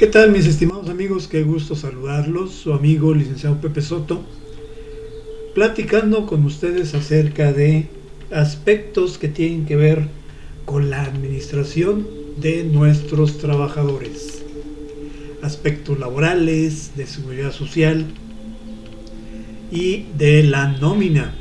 ¿Qué 0.00 0.06
tal 0.06 0.32
mis 0.32 0.46
estimados 0.46 0.88
amigos? 0.88 1.28
Qué 1.28 1.42
gusto 1.42 1.76
saludarlos. 1.76 2.52
Su 2.52 2.72
amigo 2.72 3.12
licenciado 3.12 3.60
Pepe 3.60 3.82
Soto, 3.82 4.24
platicando 5.54 6.24
con 6.24 6.42
ustedes 6.46 6.94
acerca 6.94 7.52
de 7.52 7.86
aspectos 8.30 9.18
que 9.18 9.28
tienen 9.28 9.66
que 9.66 9.76
ver 9.76 10.08
con 10.64 10.88
la 10.88 11.02
administración 11.02 12.06
de 12.40 12.64
nuestros 12.64 13.36
trabajadores. 13.36 14.42
Aspectos 15.42 15.98
laborales, 15.98 16.92
de 16.96 17.06
seguridad 17.06 17.52
social 17.52 18.06
y 19.70 20.06
de 20.16 20.44
la 20.44 20.78
nómina. 20.78 21.34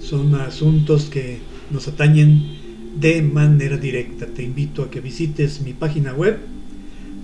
Son 0.00 0.32
asuntos 0.36 1.06
que 1.06 1.38
nos 1.72 1.88
atañen 1.88 2.56
de 3.00 3.20
manera 3.22 3.76
directa. 3.76 4.26
Te 4.26 4.44
invito 4.44 4.84
a 4.84 4.90
que 4.92 5.00
visites 5.00 5.60
mi 5.60 5.72
página 5.72 6.14
web 6.14 6.38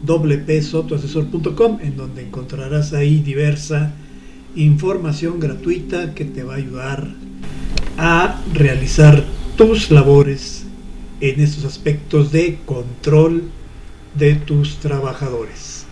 wpsotoasesor.com 0.06 1.78
en 1.80 1.96
donde 1.96 2.22
encontrarás 2.22 2.92
ahí 2.92 3.20
diversa 3.20 3.94
información 4.54 5.40
gratuita 5.40 6.14
que 6.14 6.24
te 6.24 6.42
va 6.42 6.54
a 6.54 6.56
ayudar 6.56 7.08
a 7.96 8.40
realizar 8.52 9.24
tus 9.56 9.90
labores 9.90 10.66
en 11.20 11.40
estos 11.40 11.64
aspectos 11.64 12.32
de 12.32 12.58
control 12.66 13.44
de 14.14 14.34
tus 14.34 14.76
trabajadores. 14.78 15.86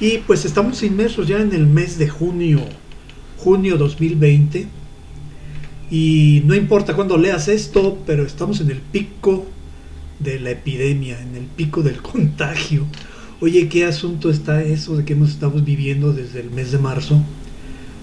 Y 0.00 0.18
pues 0.18 0.44
estamos 0.44 0.82
inmersos 0.82 1.28
ya 1.28 1.40
en 1.40 1.52
el 1.52 1.66
mes 1.66 1.98
de 1.98 2.08
junio, 2.08 2.60
junio 3.36 3.76
2020. 3.76 4.66
Y 5.90 6.42
no 6.46 6.54
importa 6.54 6.94
cuándo 6.94 7.18
leas 7.18 7.48
esto, 7.48 7.98
pero 8.06 8.24
estamos 8.24 8.60
en 8.60 8.70
el 8.70 8.78
pico 8.78 9.44
de 10.20 10.38
la 10.38 10.50
epidemia, 10.50 11.20
en 11.20 11.34
el 11.34 11.44
pico 11.44 11.82
del 11.82 12.00
contagio. 12.02 12.86
Oye, 13.40 13.68
¿qué 13.68 13.84
asunto 13.84 14.30
está 14.30 14.62
eso 14.62 14.96
de 14.96 15.04
que 15.04 15.14
hemos 15.14 15.30
estado 15.30 15.60
viviendo 15.60 16.12
desde 16.12 16.40
el 16.40 16.50
mes 16.50 16.72
de 16.72 16.78
marzo, 16.78 17.22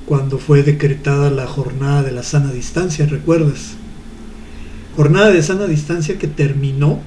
cuando 0.06 0.40
fue 0.40 0.64
decretada 0.64 1.30
la 1.30 1.48
jornada 1.48 2.04
de 2.04 2.12
la 2.12 2.24
sana 2.24 2.52
distancia, 2.52 3.06
recuerdas? 3.06 3.76
Jornada 4.96 5.30
de 5.30 5.44
sana 5.44 5.68
distancia 5.68 6.18
que 6.18 6.28
terminó 6.28 7.00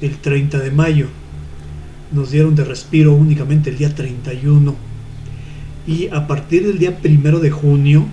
el 0.00 0.18
30 0.18 0.58
de 0.58 0.70
mayo. 0.70 1.08
Nos 2.12 2.30
dieron 2.30 2.54
de 2.54 2.64
respiro 2.64 3.12
únicamente 3.14 3.70
el 3.70 3.78
día 3.78 3.94
31. 3.94 4.76
Y 5.86 6.08
a 6.08 6.26
partir 6.26 6.66
del 6.66 6.78
día 6.78 6.96
1 7.02 7.40
de 7.40 7.50
junio, 7.50 8.06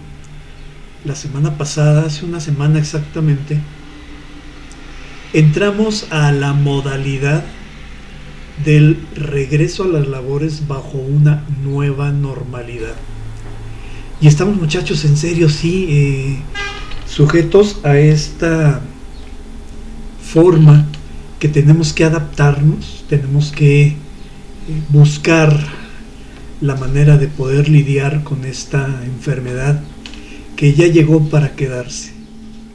la 1.06 1.16
semana 1.16 1.58
pasada, 1.58 2.06
hace 2.06 2.26
una 2.26 2.40
semana 2.40 2.80
exactamente, 2.80 3.60
entramos 5.34 6.08
a 6.12 6.32
la 6.32 6.54
modalidad 6.54 7.44
del 8.64 9.04
regreso 9.16 9.84
a 9.84 9.88
las 9.88 10.08
labores 10.08 10.68
bajo 10.68 11.00
una 11.00 11.44
nueva 11.64 12.12
normalidad. 12.12 12.94
Y 14.22 14.28
estamos 14.28 14.56
muchachos 14.56 15.04
en 15.06 15.18
serio, 15.18 15.50
sí, 15.50 15.88
eh, 15.90 16.38
sujetos 17.08 17.80
a 17.84 17.98
esta 17.98 18.82
forma 20.24 20.86
que 21.40 21.50
tenemos 21.50 21.94
que 21.94 22.06
adaptarnos, 22.06 23.04
tenemos 23.10 23.52
que 23.52 23.88
eh, 23.88 23.96
buscar 24.90 25.60
la 26.62 26.76
manera 26.76 27.18
de 27.18 27.28
poder 27.28 27.68
lidiar 27.68 28.24
con 28.24 28.46
esta 28.46 29.02
enfermedad 29.04 29.82
que 30.56 30.74
ya 30.74 30.88
llegó 30.88 31.28
para 31.28 31.56
quedarse, 31.56 32.14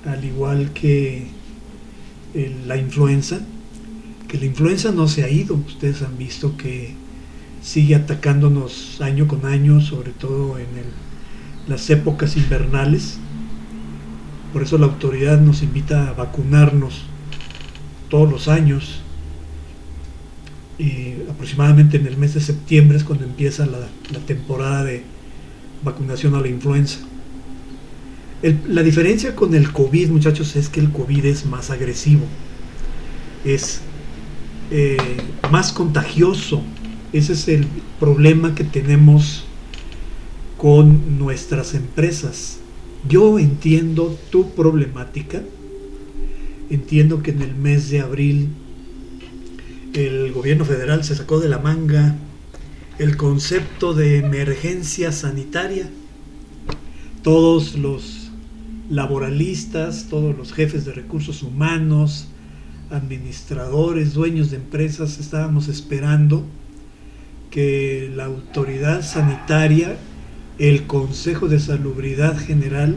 al 0.04 0.24
igual 0.24 0.72
que 0.72 1.37
la 2.66 2.76
influenza, 2.76 3.40
que 4.28 4.38
la 4.38 4.46
influenza 4.46 4.92
no 4.92 5.08
se 5.08 5.24
ha 5.24 5.30
ido. 5.30 5.54
Ustedes 5.54 6.02
han 6.02 6.16
visto 6.16 6.56
que 6.56 6.94
sigue 7.62 7.94
atacándonos 7.94 9.00
año 9.00 9.26
con 9.26 9.46
año, 9.46 9.80
sobre 9.80 10.12
todo 10.12 10.58
en 10.58 10.66
las 11.66 11.88
épocas 11.90 12.36
invernales. 12.36 13.18
Por 14.52 14.62
eso 14.62 14.78
la 14.78 14.86
autoridad 14.86 15.40
nos 15.40 15.62
invita 15.62 16.08
a 16.08 16.12
vacunarnos 16.12 17.02
todos 18.08 18.30
los 18.30 18.48
años. 18.48 19.00
Y 20.78 21.14
aproximadamente 21.28 21.96
en 21.96 22.06
el 22.06 22.16
mes 22.16 22.34
de 22.34 22.40
septiembre 22.40 22.96
es 22.96 23.04
cuando 23.04 23.24
empieza 23.24 23.66
la, 23.66 23.80
la 24.12 24.20
temporada 24.26 24.84
de 24.84 25.02
vacunación 25.82 26.34
a 26.36 26.40
la 26.40 26.48
influenza 26.48 27.00
la 28.42 28.82
diferencia 28.82 29.34
con 29.34 29.54
el 29.54 29.72
COVID, 29.72 30.10
muchachos, 30.10 30.54
es 30.56 30.68
que 30.68 30.80
el 30.80 30.90
COVID 30.90 31.24
es 31.24 31.44
más 31.46 31.70
agresivo, 31.70 32.24
es 33.44 33.80
eh, 34.70 34.96
más 35.50 35.72
contagioso. 35.72 36.62
Ese 37.12 37.32
es 37.32 37.48
el 37.48 37.66
problema 37.98 38.54
que 38.54 38.64
tenemos 38.64 39.44
con 40.56 41.18
nuestras 41.18 41.74
empresas. 41.74 42.58
Yo 43.08 43.38
entiendo 43.38 44.16
tu 44.30 44.50
problemática. 44.50 45.42
Entiendo 46.70 47.22
que 47.22 47.30
en 47.30 47.40
el 47.40 47.54
mes 47.54 47.88
de 47.88 48.00
abril 48.00 48.48
el 49.94 50.32
gobierno 50.32 50.66
federal 50.66 51.02
se 51.02 51.16
sacó 51.16 51.40
de 51.40 51.48
la 51.48 51.58
manga 51.58 52.16
el 52.98 53.16
concepto 53.16 53.94
de 53.94 54.18
emergencia 54.18 55.12
sanitaria. 55.12 55.88
Todos 57.22 57.74
los 57.76 58.17
laboralistas, 58.88 60.06
todos 60.08 60.36
los 60.36 60.52
jefes 60.52 60.84
de 60.84 60.92
recursos 60.92 61.42
humanos, 61.42 62.28
administradores, 62.90 64.14
dueños 64.14 64.50
de 64.50 64.56
empresas, 64.56 65.18
estábamos 65.18 65.68
esperando 65.68 66.44
que 67.50 68.10
la 68.14 68.24
autoridad 68.26 69.02
sanitaria, 69.02 69.96
el 70.58 70.86
Consejo 70.86 71.48
de 71.48 71.60
Salubridad 71.60 72.36
General, 72.38 72.96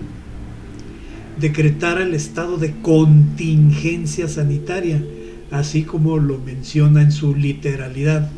decretara 1.40 2.04
el 2.04 2.14
estado 2.14 2.58
de 2.58 2.74
contingencia 2.82 4.28
sanitaria, 4.28 5.04
así 5.52 5.84
como 5.84 6.18
lo 6.18 6.38
menciona 6.40 7.02
en 7.02 7.12
su 7.12 7.36
literalidad 7.36 8.30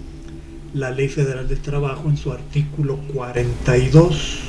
la 0.73 0.89
Ley 0.89 1.07
Federal 1.07 1.47
del 1.47 1.59
Trabajo 1.59 2.09
en 2.09 2.17
su 2.17 2.31
artículo 2.31 2.97
42. 3.13 4.39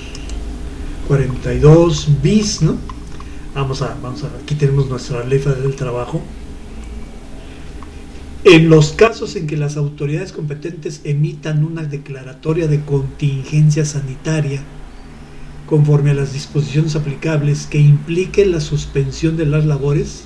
42 1.06 2.08
bis, 2.22 2.62
¿no? 2.62 2.93
Vamos 3.54 3.82
a, 3.82 3.96
vamos 4.02 4.24
a, 4.24 4.26
aquí 4.42 4.56
tenemos 4.56 4.88
nuestra 4.88 5.22
federal 5.22 5.62
del 5.62 5.76
trabajo. 5.76 6.20
En 8.42 8.68
los 8.68 8.90
casos 8.90 9.36
en 9.36 9.46
que 9.46 9.56
las 9.56 9.76
autoridades 9.76 10.32
competentes 10.32 11.02
emitan 11.04 11.64
una 11.64 11.84
declaratoria 11.84 12.66
de 12.66 12.80
contingencia 12.80 13.84
sanitaria, 13.84 14.60
conforme 15.66 16.10
a 16.10 16.14
las 16.14 16.32
disposiciones 16.32 16.96
aplicables 16.96 17.66
que 17.68 17.78
impliquen 17.78 18.50
la 18.50 18.60
suspensión 18.60 19.36
de 19.36 19.46
las 19.46 19.64
labores, 19.64 20.24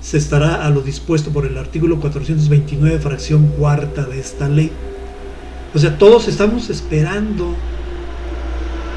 se 0.00 0.18
estará 0.18 0.66
a 0.66 0.70
lo 0.70 0.80
dispuesto 0.80 1.30
por 1.30 1.46
el 1.46 1.56
artículo 1.56 2.00
429, 2.00 2.98
fracción 2.98 3.46
cuarta 3.46 4.04
de 4.04 4.18
esta 4.18 4.48
ley. 4.48 4.72
O 5.72 5.78
sea, 5.78 5.96
todos 5.98 6.26
estamos 6.26 6.68
esperando 6.68 7.54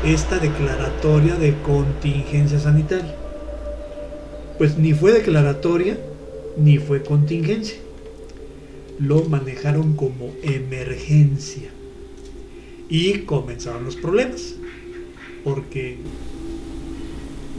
esta 0.03 0.39
declaratoria 0.39 1.35
de 1.35 1.55
contingencia 1.61 2.59
sanitaria 2.59 3.22
pues 4.57 4.77
ni 4.77 4.93
fue 4.93 5.11
declaratoria 5.11 5.97
ni 6.57 6.77
fue 6.77 7.03
contingencia. 7.03 7.77
Lo 8.99 9.23
manejaron 9.25 9.95
como 9.95 10.31
emergencia. 10.43 11.69
Y 12.89 13.19
comenzaron 13.19 13.85
los 13.85 13.95
problemas. 13.95 14.55
Porque 15.43 15.97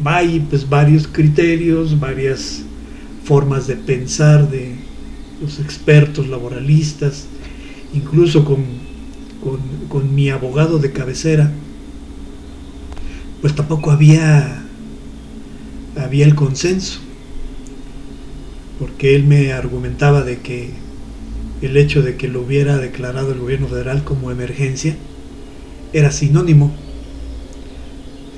hay 0.05 0.45
pues 0.49 0.69
varios 0.69 1.07
criterios, 1.07 1.99
varias 1.99 2.63
formas 3.25 3.67
de 3.67 3.77
pensar 3.77 4.51
de 4.51 4.75
los 5.41 5.59
expertos 5.59 6.29
laboralistas, 6.29 7.27
incluso 7.93 8.45
con, 8.45 8.65
con, 9.43 9.61
con 9.89 10.15
mi 10.15 10.31
abogado 10.31 10.79
de 10.79 10.93
cabecera, 10.93 11.51
pues 13.41 13.55
tampoco 13.55 13.91
había 13.91 14.64
había 15.97 16.25
el 16.25 16.35
consenso, 16.35 17.01
porque 18.79 19.15
él 19.15 19.25
me 19.25 19.53
argumentaba 19.53 20.23
de 20.23 20.41
que 20.41 20.71
el 21.63 21.77
hecho 21.77 22.03
de 22.03 22.17
que 22.17 22.29
lo 22.29 22.43
hubiera 22.43 22.77
declarado 22.79 23.33
el 23.33 23.39
gobierno 23.39 23.69
federal 23.69 24.05
como 24.05 24.31
emergencia 24.31 24.97
era 25.93 26.11
sinónimo. 26.11 26.75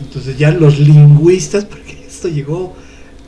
Entonces 0.00 0.38
ya 0.38 0.50
los 0.50 0.78
lingüistas, 0.78 1.64
porque 1.64 2.04
esto 2.06 2.28
llegó, 2.28 2.76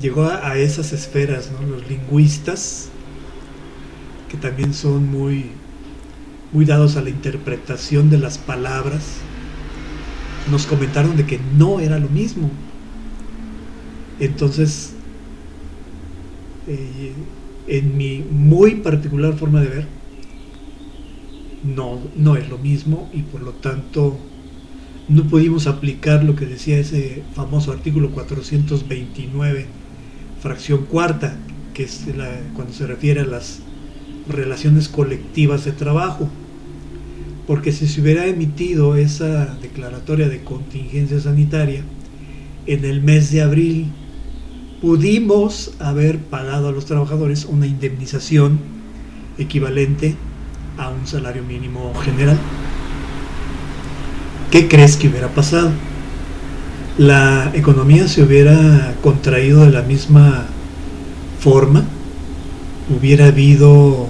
llegó 0.01 0.25
a, 0.25 0.57
esas 0.59 0.93
esferas, 0.93 1.51
los 1.69 1.89
lingüistas, 1.89 2.89
que 4.29 4.37
también 4.37 4.75
son 4.75 5.11
muy, 5.11 5.47
muy 6.53 6.65
dados 6.67 6.97
a 6.97 7.03
la 7.03 7.11
interpretación 7.11 8.11
de 8.11 8.19
las 8.19 8.37
palabras, 8.37 9.03
nos 10.51 10.67
comentaron 10.67 11.17
de 11.17 11.27
que 11.27 11.41
no 11.57 11.81
era 11.81 11.99
lo 11.99 12.09
mismo. 12.09 12.51
Entonces, 14.21 14.95
eh, 16.67 17.13
en 17.67 17.97
mi 17.97 18.25
muy 18.31 18.77
particular 18.77 19.35
forma 19.35 19.61
de 19.61 19.69
ver, 19.69 19.87
no, 21.65 22.01
no 22.17 22.37
es 22.37 22.49
lo 22.49 22.59
mismo 22.59 23.09
y 23.13 23.23
por 23.23 23.43
lo 23.43 23.53
tanto 23.53 24.19
no 25.09 25.25
pudimos 25.25 25.67
aplicar 25.67 26.23
lo 26.23 26.37
que 26.37 26.47
decía 26.47 26.79
ese 26.79 27.23
famoso 27.35 27.73
artículo 27.73 28.11
429, 28.11 29.67
fracción 30.41 30.85
cuarta, 30.85 31.37
que 31.73 31.85
es 31.85 32.05
cuando 32.55 32.75
se 32.75 32.87
refiere 32.87 33.21
a 33.21 33.27
las 33.27 33.61
relaciones 34.29 34.89
colectivas 34.89 35.65
de 35.65 35.73
trabajo. 35.73 36.29
Porque 37.47 37.73
si 37.73 37.87
se 37.87 38.03
hubiera 38.03 38.27
emitido 38.27 38.97
esa 38.97 39.57
declaratoria 39.63 40.29
de 40.29 40.45
contingencia 40.45 41.19
sanitaria 41.19 41.83
en 42.67 42.85
el 42.85 43.03
mes 43.03 43.31
de 43.31 43.41
abril, 43.41 43.87
pudimos 44.81 45.73
haber 45.81 46.19
pagado 46.19 46.69
a 46.69 46.73
los 46.73 46.87
trabajadores 46.87 47.45
una 47.45 47.67
indemnización 47.67 48.59
equivalente 49.37 50.15
a 50.77 50.91
un 50.91 51.07
salario 51.07 51.43
mínimo 51.43 51.93
general. 52.05 52.39
¿Qué 54.51 54.69
crees 54.69 54.97
que 54.97 55.09
hubiera 55.09 55.29
pasado? 55.29 55.71
La 56.97 57.51
economía 57.55 58.09
se 58.09 58.23
hubiera 58.23 58.95
contraído 59.03 59.65
de 59.65 59.71
la 59.71 59.83
misma 59.83 60.47
forma, 61.41 61.85
hubiera 62.97 63.27
habido 63.27 64.09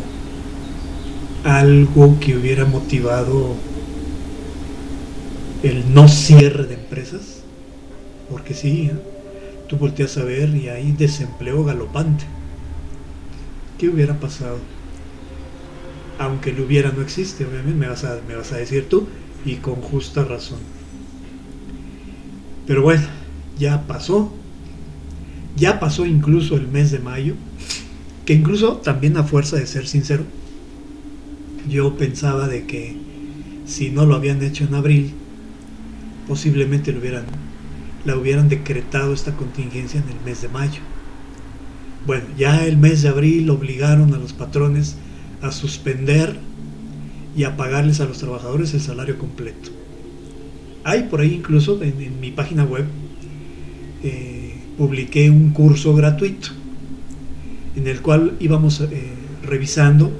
algo 1.45 2.19
que 2.21 2.37
hubiera 2.37 2.65
motivado 2.65 3.55
el 5.63 5.93
no 5.93 6.09
cierre 6.09 6.65
de 6.65 6.75
empresas, 6.75 7.43
porque 8.31 8.55
sí. 8.55 8.91
Tú 9.69 9.77
volteas 9.77 10.17
a 10.17 10.25
ver 10.25 10.55
y 10.57 10.69
hay 10.69 10.93
desempleo 10.93 11.65
galopante. 11.65 12.25
¿Qué 13.79 13.89
hubiera 13.89 14.19
pasado? 14.19 14.59
Aunque 16.19 16.53
lo 16.53 16.65
hubiera 16.65 16.91
no 16.91 17.03
existe, 17.03 17.45
obviamente 17.45 17.79
me 17.79 17.87
vas 17.87 18.03
a, 18.05 18.19
me 18.27 18.35
vas 18.35 18.51
a 18.53 18.57
decir 18.57 18.89
tú, 18.89 19.07
y 19.45 19.57
con 19.57 19.77
justa 19.77 20.25
razón. 20.25 20.59
Pero 22.67 22.83
bueno, 22.83 23.07
ya 23.59 23.87
pasó. 23.87 24.33
Ya 25.57 25.81
pasó 25.81 26.07
incluso 26.07 26.57
el 26.57 26.69
mes 26.69 26.91
de 26.91 26.99
mayo, 27.01 27.35
que 28.25 28.33
incluso 28.33 28.77
también 28.77 29.17
a 29.17 29.25
fuerza 29.25 29.57
de 29.57 29.67
ser 29.67 29.89
sincero, 29.89 30.25
yo 31.69 31.97
pensaba 31.97 32.47
de 32.47 32.65
que 32.65 32.97
si 33.67 33.91
no 33.91 34.07
lo 34.07 34.15
habían 34.15 34.43
hecho 34.43 34.65
en 34.65 34.75
abril, 34.75 35.15
posiblemente 36.29 36.93
lo 36.93 37.01
hubieran 37.01 37.25
la 38.09 38.17
hubieran 38.17 38.49
decretado 38.49 39.13
esta 39.13 39.37
contingencia 39.37 40.01
en 40.01 40.09
el 40.09 40.25
mes 40.25 40.41
de 40.41 40.49
mayo. 40.49 40.81
Bueno, 42.07 42.25
ya 42.39 42.65
el 42.65 42.79
mes 42.79 43.03
de 43.03 43.11
abril 43.11 43.51
obligaron 43.51 44.15
a 44.15 44.17
los 44.17 44.33
patrones 44.33 44.97
a 45.43 45.53
suspender 45.53 46.39
y 47.37 47.45
a 47.45 47.59
pagarles 47.59 48.01
a 48.01 48.07
los 48.07 48.17
trabajadores 48.17 48.73
el 48.73 48.81
salario 48.81 49.19
completo. 49.19 49.69
Hay 50.85 51.03
por 51.03 51.21
ahí 51.21 51.35
incluso 51.35 51.83
en, 51.83 52.19
mi 52.19 52.31
página 52.31 52.65
web, 52.65 52.87
eh, 54.03 54.55
publiqué 54.79 55.29
un 55.29 55.51
curso 55.51 55.95
gratuito 55.95 56.49
en 57.77 57.87
el 57.89 58.01
cual 58.01 58.39
íbamos 58.41 58.81
eh, 58.81 58.89
revisando 59.45 60.11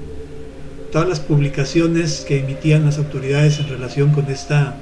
todas 0.91 1.09
las 1.09 1.19
publicaciones 1.19 2.23
que 2.27 2.41
emitían 2.41 2.85
las 2.85 2.99
autoridades 2.99 3.59
en 3.59 3.67
relación 3.67 4.11
con 4.11 4.29
esta 4.29 4.77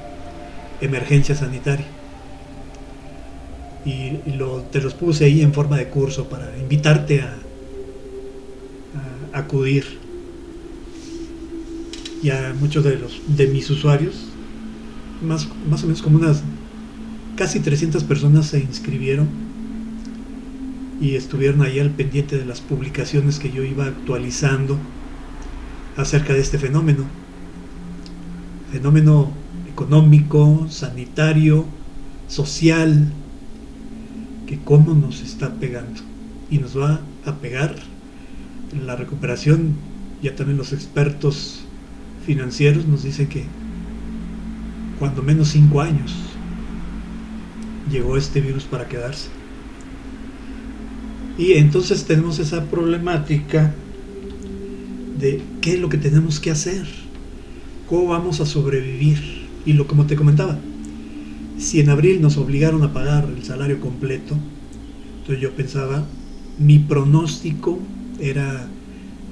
emergencia 0.82 1.36
sanitaria 1.36 1.97
y, 3.88 4.20
te 4.72 4.82
los 4.82 4.94
puse 4.94 5.26
ahí 5.26 5.42
en 5.42 5.54
forma 5.54 5.78
de 5.78 5.88
curso 5.88 6.28
para 6.28 6.58
invitarte 6.58 7.22
a, 7.22 7.34
acudir. 9.34 9.86
Y 12.22 12.30
a 12.32 12.54
muchos 12.60 12.84
de, 12.84 12.98
los, 12.98 13.22
de 13.28 13.48
mis 13.48 13.70
usuarios, 13.70 14.26
más, 15.22 15.48
más 15.70 15.84
o 15.84 15.88
menos 15.88 16.02
como 16.02 16.18
unas 16.18 16.44
casi 17.36 17.60
300 17.60 18.04
personas 18.04 18.48
se 18.48 18.60
inscribieron 18.60 19.28
y 21.00 21.16
estuvieron 21.16 21.62
ahí 21.62 21.80
al 21.80 21.92
pendiente 21.92 22.38
de 22.38 22.46
las 22.46 22.60
publicaciones 22.60 23.38
que 23.38 23.52
yo 23.52 23.64
iba 23.64 23.86
actualizando 23.86 24.78
acerca 25.96 26.34
de 26.34 26.40
este 26.40 26.58
fenómeno. 26.58 27.06
Fenómeno 28.72 29.32
económico, 29.70 30.66
sanitario, 30.70 31.66
social, 32.28 33.14
cómo 34.68 34.94
nos 34.94 35.22
está 35.22 35.54
pegando 35.54 36.02
y 36.52 36.58
nos 36.58 36.78
va 36.78 37.00
a 37.26 37.36
pegar 37.36 37.74
la 38.86 38.98
recuperación. 38.98 39.76
Ya 40.22 40.36
también 40.36 40.58
los 40.58 40.74
expertos 40.74 41.62
financieros 42.26 42.86
nos 42.86 43.04
dicen 43.04 43.28
que 43.28 43.46
cuando 45.00 45.24
menos 45.24 45.48
cinco 45.48 45.80
años 45.80 46.14
llegó 47.90 48.18
este 48.18 48.42
virus 48.42 48.66
para 48.66 48.90
quedarse. 48.90 49.30
Y 51.38 51.54
entonces 51.54 52.04
tenemos 52.04 52.38
esa 52.40 52.66
problemática 52.66 53.74
de 55.18 55.42
qué 55.62 55.76
es 55.76 55.80
lo 55.80 55.88
que 55.88 55.98
tenemos 55.98 56.42
que 56.42 56.52
hacer, 56.52 56.86
cómo 57.88 58.08
vamos 58.08 58.42
a 58.42 58.46
sobrevivir. 58.46 59.48
Y 59.66 59.74
lo 59.74 59.88
como 59.88 60.08
te 60.08 60.18
comentaba, 60.18 60.60
si 61.58 61.80
en 61.80 61.90
abril 61.90 62.22
nos 62.22 62.36
obligaron 62.36 62.84
a 62.84 62.92
pagar 62.92 63.30
el 63.34 63.46
salario 63.46 63.80
completo, 63.80 64.36
entonces 65.28 65.44
yo 65.44 65.58
pensaba, 65.58 66.06
mi 66.58 66.80
pronóstico 66.80 67.80
era 68.18 68.66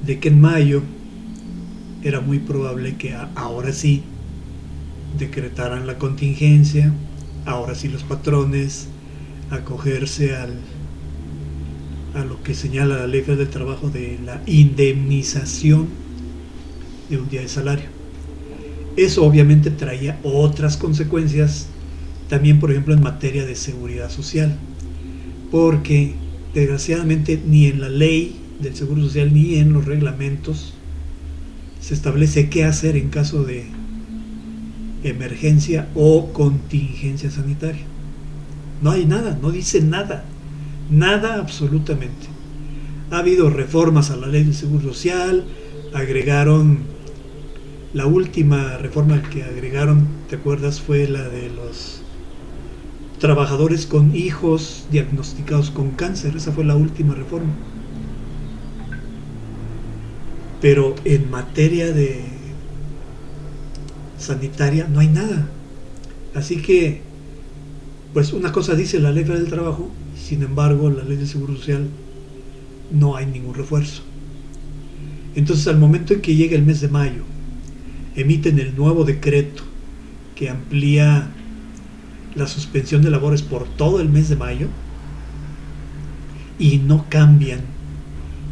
de 0.05 0.19
que 0.19 0.27
en 0.27 0.41
mayo 0.41 0.81
era 2.03 2.19
muy 2.19 2.39
probable 2.39 2.97
que 2.97 3.15
ahora 3.35 3.71
sí 3.71 4.03
decretaran 5.17 5.87
la 5.87 5.97
contingencia, 5.97 6.91
ahora 7.45 7.75
sí 7.75 7.87
los 7.87 8.03
patrones 8.03 8.89
acogerse 9.51 10.35
al, 10.35 10.55
a 12.13 12.25
lo 12.25 12.43
que 12.43 12.55
señala 12.55 12.97
la 12.97 13.07
ley 13.07 13.21
del 13.21 13.47
trabajo 13.47 13.89
de 13.89 14.19
la 14.21 14.41
indemnización 14.47 15.87
de 17.09 17.19
un 17.19 17.29
día 17.29 17.39
de 17.39 17.47
salario. 17.47 17.85
Eso 18.97 19.23
obviamente 19.23 19.71
traía 19.71 20.19
otras 20.23 20.75
consecuencias 20.75 21.67
también, 22.27 22.59
por 22.59 22.71
ejemplo, 22.71 22.93
en 22.93 23.01
materia 23.01 23.45
de 23.45 23.55
seguridad 23.55 24.09
social, 24.09 24.57
porque 25.55 26.13
desgraciadamente 26.53 27.41
ni 27.47 27.67
en 27.67 27.79
la 27.79 27.87
ley 27.87 28.35
del 28.59 28.75
Seguro 28.75 29.03
Social 29.03 29.33
ni 29.33 29.55
en 29.55 29.71
los 29.71 29.85
reglamentos 29.85 30.73
se 31.79 31.93
establece 31.93 32.49
qué 32.49 32.65
hacer 32.65 32.97
en 32.97 33.07
caso 33.07 33.45
de 33.45 33.63
emergencia 35.05 35.87
o 35.95 36.33
contingencia 36.33 37.31
sanitaria. 37.31 37.85
No 38.81 38.91
hay 38.91 39.05
nada, 39.05 39.39
no 39.41 39.49
dice 39.49 39.79
nada, 39.79 40.25
nada 40.89 41.35
absolutamente. 41.35 42.27
Ha 43.09 43.19
habido 43.19 43.49
reformas 43.49 44.11
a 44.11 44.17
la 44.17 44.27
ley 44.27 44.43
del 44.43 44.55
Seguro 44.55 44.89
Social, 44.89 45.45
agregaron, 45.93 46.79
la 47.93 48.07
última 48.07 48.77
reforma 48.77 49.23
que 49.29 49.43
agregaron, 49.43 50.05
¿te 50.29 50.35
acuerdas? 50.35 50.81
Fue 50.81 51.07
la 51.07 51.29
de 51.29 51.49
los 51.49 52.01
trabajadores 53.19 53.85
con 53.85 54.15
hijos 54.15 54.85
diagnosticados 54.91 55.71
con 55.71 55.91
cáncer. 55.91 56.35
Esa 56.35 56.51
fue 56.51 56.65
la 56.65 56.75
última 56.75 57.15
reforma. 57.15 57.53
Pero 60.61 60.95
en 61.05 61.29
materia 61.29 61.91
de 61.91 62.25
sanitaria 64.17 64.87
no 64.87 64.99
hay 64.99 65.07
nada. 65.07 65.47
Así 66.33 66.61
que, 66.61 67.01
pues 68.13 68.33
una 68.33 68.51
cosa 68.51 68.75
dice 68.75 68.99
la 68.99 69.11
ley 69.11 69.23
del 69.23 69.47
trabajo, 69.47 69.91
sin 70.17 70.43
embargo 70.43 70.89
la 70.89 71.03
ley 71.03 71.17
de 71.17 71.27
seguro 71.27 71.55
social 71.55 71.87
no 72.91 73.15
hay 73.15 73.25
ningún 73.25 73.53
refuerzo. 73.53 74.03
Entonces 75.35 75.67
al 75.67 75.77
momento 75.77 76.13
en 76.13 76.21
que 76.21 76.35
llega 76.35 76.55
el 76.55 76.65
mes 76.65 76.81
de 76.81 76.87
mayo, 76.87 77.23
emiten 78.15 78.59
el 78.59 78.75
nuevo 78.75 79.03
decreto 79.03 79.63
que 80.35 80.49
amplía 80.49 81.31
la 82.35 82.47
suspensión 82.47 83.01
de 83.01 83.09
labores 83.09 83.41
por 83.41 83.65
todo 83.65 84.01
el 84.01 84.09
mes 84.09 84.29
de 84.29 84.35
mayo 84.35 84.67
y 86.59 86.77
no 86.77 87.05
cambian 87.09 87.61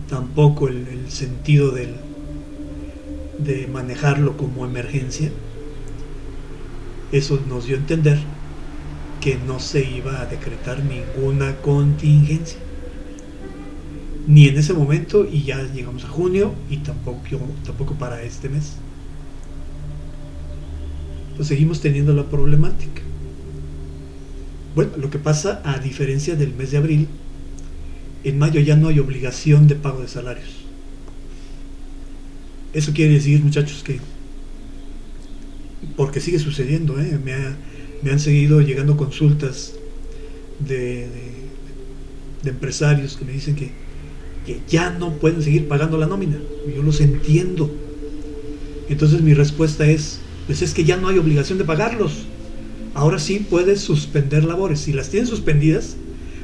tampoco 0.10 0.68
el, 0.68 1.10
sentido 1.10 1.72
del, 1.72 1.96
de 3.40 3.68
manejarlo 3.68 4.38
como 4.38 4.66
emergencia, 4.66 5.32
eso 7.12 7.40
nos 7.48 7.66
dio 7.66 7.78
a 7.78 7.80
entender 7.80 8.20
que 9.22 9.38
no 9.38 9.60
se 9.60 9.90
iba 9.90 10.22
a 10.22 10.26
decretar 10.26 10.84
ninguna 10.84 11.56
contingencia. 11.58 12.60
Ni 14.28 14.48
en 14.48 14.58
ese 14.58 14.74
momento 14.74 15.26
y 15.26 15.44
ya 15.44 15.62
llegamos 15.64 16.06
a 16.06 16.10
junio 16.10 16.54
y 16.70 16.78
tampoco, 16.78 17.20
tampoco 17.66 17.96
para 17.96 18.22
este 18.22 18.50
mes. 18.50 18.78
Pues 21.36 21.48
seguimos 21.48 21.82
teniendo 21.82 22.14
la 22.14 22.24
problemática. 22.24 23.02
Bueno, 24.76 24.92
lo 24.98 25.10
que 25.10 25.20
pasa, 25.20 25.62
a 25.64 25.78
diferencia 25.78 26.36
del 26.36 26.54
mes 26.54 26.72
de 26.72 26.78
abril, 26.78 27.08
en 28.24 28.40
mayo 28.40 28.60
ya 28.60 28.76
no 28.76 28.88
hay 28.88 29.00
obligación 29.00 29.68
de 29.68 29.76
pago 29.76 30.02
de 30.02 30.08
salarios. 30.08 30.50
Eso 32.74 32.92
quiere 32.94 33.14
decir, 33.14 33.44
muchachos, 33.44 33.84
que 33.84 34.00
porque 35.96 36.20
sigue 36.20 36.40
sucediendo, 36.40 37.00
¿eh? 37.00 37.20
me, 37.24 38.12
han 38.12 38.20
seguido 38.20 38.62
llegando 38.62 38.98
consultas 38.98 39.74
de, 40.60 41.08
de, 42.44 42.50
empresarios 42.50 43.16
que 43.16 43.26
me 43.26 43.34
dicen 43.34 43.56
que, 43.56 43.72
que, 44.46 44.60
ya 44.68 44.90
no 44.90 45.14
pueden 45.14 45.42
seguir 45.42 45.68
pagando 45.68 45.98
la 45.98 46.08
nómina. 46.08 46.38
Yo 46.74 46.84
los 46.84 47.00
entiendo. 47.02 47.72
Entonces 48.90 49.22
mi 49.22 49.34
respuesta 49.34 49.86
es, 49.86 50.20
pues 50.48 50.62
es 50.62 50.74
que 50.74 50.84
ya 50.84 50.98
no 50.98 51.10
hay 51.10 51.18
obligación 51.18 51.58
de 51.58 51.66
pagarlos. 51.66 52.26
Ahora 52.94 53.20
sí 53.20 53.46
puedes 53.50 53.82
suspender 53.82 54.44
labores. 54.44 54.82
Si 54.82 54.94
las 54.94 55.10
tienes 55.10 55.30
suspendidas, 55.30 55.98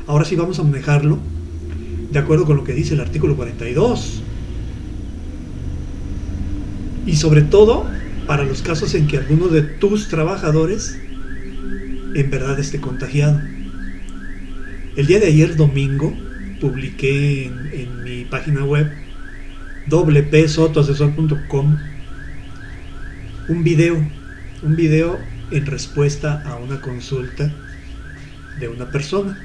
ahora 0.07 0.25
sí 0.25 0.35
vamos 0.35 0.59
a 0.59 0.63
manejarlo 0.63 1.19
de 2.11 2.19
acuerdo 2.19 2.45
con 2.45 2.57
lo 2.57 2.63
que 2.63 2.73
dice 2.73 2.95
el 2.95 3.01
artículo 3.01 3.35
42. 3.35 4.21
Y 7.05 7.15
sobre 7.15 7.43
todo 7.43 7.85
para 8.25 8.43
los 8.43 8.61
casos 8.61 8.93
en 8.95 9.07
que 9.07 9.17
alguno 9.17 9.47
de 9.47 9.61
tus 9.61 10.07
trabajadores 10.07 10.99
en 12.15 12.29
verdad 12.29 12.59
esté 12.59 12.79
contagiado. 12.79 13.39
El 14.95 15.07
día 15.07 15.19
de 15.19 15.27
ayer 15.27 15.55
domingo 15.55 16.13
publiqué 16.59 17.45
en, 17.45 18.03
mi 18.03 18.25
página 18.25 18.65
web 18.65 18.91
wpsotoasesor.com 19.89 21.77
un 23.47 23.63
video, 23.63 23.95
un 24.61 24.75
video 24.75 25.17
en 25.51 25.65
respuesta 25.65 26.43
a 26.45 26.55
una 26.57 26.81
consulta 26.81 27.51
de 28.59 28.67
una 28.67 28.89
persona. 28.91 29.37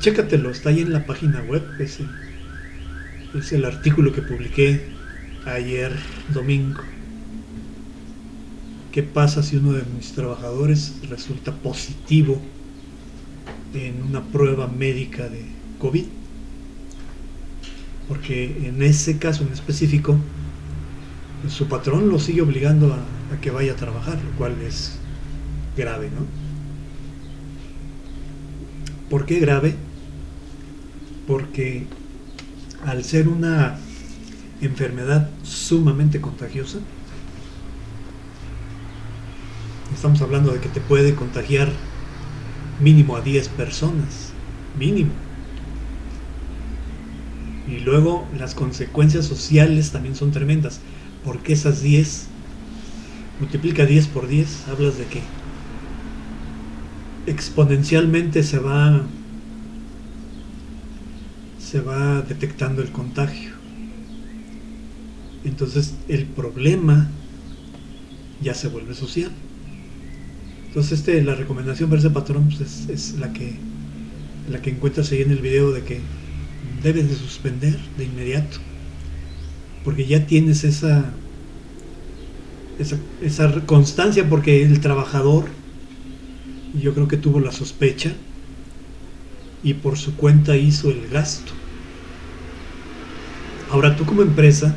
Chécatelo, 0.00 0.50
está 0.50 0.70
ahí 0.70 0.80
en 0.80 0.92
la 0.92 1.06
página 1.06 1.40
web, 1.42 1.62
es 1.78 3.52
el 3.52 3.64
artículo 3.64 4.12
que 4.12 4.22
publiqué 4.22 4.86
ayer 5.46 5.92
domingo. 6.32 6.82
¿Qué 8.92 9.02
pasa 9.02 9.42
si 9.42 9.56
uno 9.56 9.72
de 9.72 9.82
mis 9.96 10.12
trabajadores 10.12 10.94
resulta 11.08 11.52
positivo 11.52 12.40
en 13.74 14.02
una 14.02 14.22
prueba 14.22 14.68
médica 14.68 15.28
de 15.28 15.44
COVID? 15.80 16.04
Porque 18.08 18.68
en 18.68 18.82
ese 18.82 19.18
caso 19.18 19.42
en 19.42 19.52
específico, 19.52 20.16
su 21.48 21.66
patrón 21.66 22.08
lo 22.08 22.18
sigue 22.18 22.42
obligando 22.42 22.94
a, 22.94 22.98
que 23.40 23.50
vaya 23.50 23.72
a 23.72 23.76
trabajar, 23.76 24.18
lo 24.22 24.30
cual 24.38 24.60
es 24.60 24.98
grave, 25.76 26.10
¿no? 26.10 26.26
¿Por 29.10 29.26
qué 29.26 29.38
grave? 29.38 29.74
Porque 31.26 31.86
al 32.84 33.04
ser 33.04 33.28
una 33.28 33.78
enfermedad 34.60 35.30
sumamente 35.42 36.20
contagiosa. 36.20 36.78
Estamos 39.94 40.20
hablando 40.22 40.52
de 40.52 40.60
que 40.60 40.68
te 40.68 40.80
puede 40.80 41.14
contagiar 41.14 41.68
mínimo 42.80 43.16
a 43.16 43.20
10 43.20 43.48
personas, 43.48 44.32
mínimo. 44.78 45.12
Y 47.68 47.80
luego 47.80 48.26
las 48.36 48.54
consecuencias 48.54 49.24
sociales 49.24 49.90
también 49.90 50.14
son 50.14 50.32
tremendas, 50.32 50.80
porque 51.24 51.52
esas 51.52 51.80
10, 51.80 52.28
multiplica 53.40 53.84
10 53.84 54.06
por 54.08 54.28
10, 54.28 54.68
hablas 54.68 54.98
de 54.98 55.04
que 55.06 55.20
exponencialmente 57.26 58.42
se 58.42 58.58
va 58.58 59.02
se 61.58 61.80
va 61.80 62.22
detectando 62.22 62.82
el 62.82 62.92
contagio. 62.92 63.50
Entonces 65.44 65.94
el 66.08 66.24
problema 66.24 67.08
ya 68.40 68.54
se 68.54 68.68
vuelve 68.68 68.94
social. 68.94 69.32
Entonces 70.68 71.00
este, 71.00 71.22
la 71.22 71.34
recomendación 71.34 71.88
para 71.88 72.00
ese 72.00 72.10
patrón 72.10 72.48
pues, 72.48 72.88
es, 72.88 73.14
la, 73.18 73.32
que, 73.32 73.54
la 74.50 74.62
que 74.62 74.70
encuentras 74.70 75.10
ahí 75.10 75.22
en 75.22 75.30
el 75.30 75.38
video 75.38 75.72
de 75.72 75.82
que 75.82 76.00
debes 76.82 77.08
de 77.08 77.16
suspender 77.16 77.78
de 77.98 78.04
inmediato. 78.04 78.58
Porque 79.84 80.06
ya 80.06 80.26
tienes 80.26 80.64
esa, 80.64 81.12
esa, 82.78 83.66
constancia 83.66 84.28
porque 84.28 84.62
el 84.62 84.80
trabajador 84.80 85.46
yo 86.80 86.94
creo 86.94 87.08
que 87.08 87.16
tuvo 87.16 87.40
la 87.40 87.52
sospecha 87.52 88.12
y 89.62 89.74
por 89.74 89.96
su 89.96 90.16
cuenta 90.16 90.56
hizo 90.56 90.90
el 90.90 91.08
gasto. 91.08 91.52
Ahora 93.70 93.96
tú 93.96 94.04
como 94.04 94.22
empresa 94.22 94.76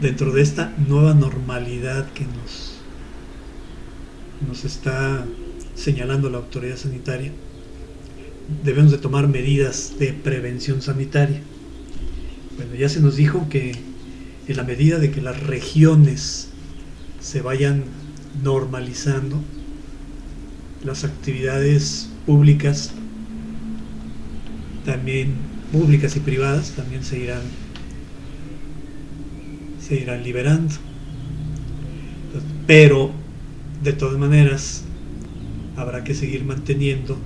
dentro 0.00 0.32
de 0.32 0.42
esta 0.42 0.72
nueva 0.86 1.14
normalidad 1.14 2.10
que 2.12 2.24
nos, 2.24 2.76
nos 4.46 4.64
está 4.64 5.24
señalando 5.74 6.30
la 6.30 6.38
autoridad 6.38 6.76
sanitaria, 6.76 7.32
debemos 8.64 8.92
de 8.92 8.98
tomar 8.98 9.28
medidas 9.28 9.94
de 9.98 10.12
prevención 10.12 10.82
sanitaria. 10.82 11.40
Bueno, 12.56 12.74
ya 12.74 12.88
se 12.88 13.00
nos 13.00 13.16
dijo 13.16 13.48
que 13.48 13.72
en 14.46 14.56
la 14.56 14.64
medida 14.64 14.98
de 14.98 15.10
que 15.10 15.20
las 15.20 15.40
regiones 15.40 16.49
se 17.20 17.42
vayan 17.42 17.84
normalizando, 18.42 19.40
las 20.84 21.04
actividades 21.04 22.08
públicas, 22.26 22.92
también 24.84 25.34
públicas 25.72 26.16
y 26.16 26.20
privadas, 26.20 26.70
también 26.70 27.04
se 27.04 27.18
irán 27.18 27.42
se 29.80 29.96
irán 29.96 30.22
liberando. 30.22 30.74
Pero, 32.66 33.10
de 33.82 33.92
todas 33.92 34.18
maneras, 34.18 34.84
habrá 35.76 36.04
que 36.04 36.14
seguir 36.14 36.44
manteniendo 36.44 37.16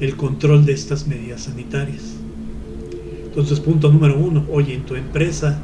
el 0.00 0.16
control 0.16 0.64
de 0.64 0.72
estas 0.72 1.06
medidas 1.06 1.42
sanitarias. 1.42 2.14
Entonces, 3.26 3.60
punto 3.60 3.92
número 3.92 4.18
uno, 4.18 4.46
oye, 4.50 4.74
en 4.74 4.84
tu 4.84 4.96
empresa 4.96 5.60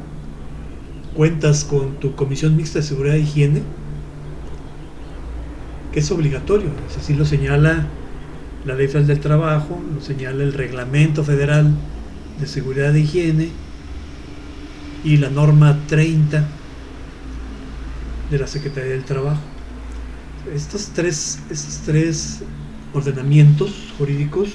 cuentas 1.15 1.63
con 1.63 1.95
tu 1.99 2.15
Comisión 2.15 2.55
Mixta 2.55 2.79
de 2.79 2.85
Seguridad 2.85 3.15
e 3.15 3.21
Higiene, 3.21 3.61
que 5.91 5.99
es 5.99 6.11
obligatorio, 6.11 6.69
así 6.97 7.13
lo 7.13 7.25
señala 7.25 7.87
la 8.65 8.75
Ley 8.75 8.87
Federal 8.87 9.07
del 9.07 9.19
Trabajo, 9.19 9.81
lo 9.93 10.01
señala 10.01 10.43
el 10.43 10.53
Reglamento 10.53 11.23
Federal 11.23 11.71
de 12.39 12.47
Seguridad 12.47 12.95
e 12.95 12.99
Higiene, 12.99 13.49
y 15.03 15.17
la 15.17 15.29
norma 15.29 15.79
30 15.87 16.45
de 18.29 18.39
la 18.39 18.47
Secretaría 18.47 18.91
del 18.91 19.05
Trabajo. 19.05 19.41
Estos 20.53 20.87
tres, 20.93 21.39
estos 21.49 21.81
tres 21.85 22.43
ordenamientos 22.93 23.93
jurídicos 23.97 24.49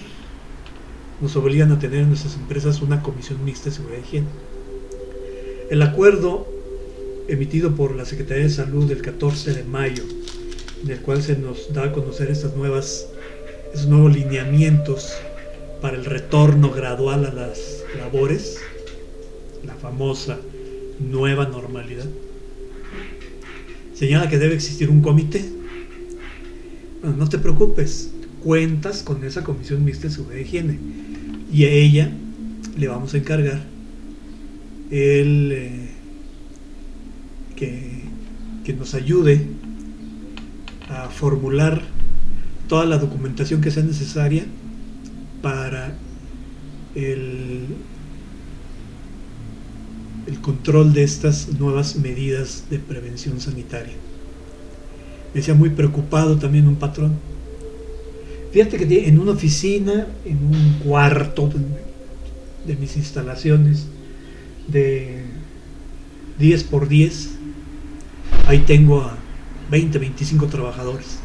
nos 1.21 1.37
obligan 1.37 1.71
a 1.73 1.79
tener 1.79 2.01
en 2.01 2.09
nuestras 2.09 2.35
empresas 2.35 2.83
una 2.83 3.03
comisión 3.03 3.45
mixta 3.45 3.71
de 3.71 3.77
seguridad 3.77 3.99
y 3.99 4.03
higiene. 4.03 4.52
El 5.73 5.81
acuerdo 5.81 6.47
emitido 7.29 7.75
por 7.75 7.97
la 7.97 8.05
Secretaría 8.05 8.43
de 8.43 8.51
Salud 8.51 8.91
el 8.91 9.01
14 9.01 9.55
de 9.55 9.65
mayo, 9.65 10.03
en 10.85 10.91
el 10.91 11.01
cual 11.01 11.23
se 11.23 11.35
nos 11.35 11.73
da 11.73 11.85
a 11.85 11.93
conocer 11.93 12.31
estas 12.31 12.53
estos 12.53 13.87
nuevos 13.89 14.15
lineamientos 14.15 15.15
para 15.81 15.97
el 15.97 16.05
retorno 16.05 16.73
gradual 16.73 17.25
a 17.25 17.33
las 17.33 17.85
labores, 17.97 18.59
la 19.65 19.73
famosa 19.73 20.41
nueva 21.01 21.47
normalidad. 21.47 22.05
Señala 23.95 24.29
que 24.29 24.37
debe 24.37 24.55
existir 24.55 24.91
un 24.91 25.01
comité. 25.01 25.43
no 27.03 27.31
te 27.31 27.39
preocupes, 27.39 28.11
cuentas 28.45 29.03
con 29.03 29.25
esa 29.25 29.43
comisión 29.43 29.87
mixta 29.87 30.09
de 30.09 30.13
seguridad 30.13 30.37
de 30.37 30.43
higiene 30.43 30.79
y 31.51 31.65
a 31.65 31.71
ella 31.71 32.13
le 32.77 32.89
vamos 32.89 33.15
a 33.15 33.17
encargar 33.17 33.72
el 34.93 35.53
eh, 35.53 35.89
que, 37.57 38.03
que 38.65 38.73
nos 38.75 38.95
ayude 38.95 39.45
a 40.89 41.09
formular 41.09 41.83
toda 42.69 42.85
la 42.85 42.99
documentación 42.99 43.61
que 43.61 43.73
sea 43.73 43.83
necesaria 43.83 44.45
para 45.43 45.97
el 46.95 47.67
el 50.27 50.41
control 50.41 50.93
de 50.93 51.03
estas 51.03 51.49
nuevas 51.59 51.97
medidas 51.97 52.65
de 52.71 52.79
prevención 52.79 53.41
sanitaria. 53.41 53.95
Me 55.35 55.41
decía 55.41 55.55
muy 55.55 55.71
preocupado 55.71 56.39
también 56.39 56.69
un 56.69 56.77
patrón. 56.77 57.13
Fíjate 58.53 58.77
que 58.77 59.09
en 59.09 59.19
una 59.19 59.33
oficina, 59.33 60.07
en 60.25 60.37
un 60.37 60.79
cuarto 60.85 61.51
de, 62.67 62.77
mis 62.77 62.97
instalaciones 62.97 63.87
de 64.69 65.25
10 66.39 66.65
por 66.65 66.89
10, 66.89 67.31
ahí 68.47 68.61
tengo 68.61 69.01
a 69.01 69.17
20, 69.71 69.99
25 69.99 70.47
trabajadores. 70.47 71.19